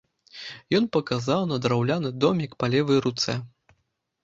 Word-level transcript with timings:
Ён 0.79 0.87
паказаў 0.97 1.41
на 1.51 1.59
драўляны 1.67 2.13
домік 2.25 2.51
па 2.65 2.73
левай 2.77 3.05
руцэ. 3.09 3.39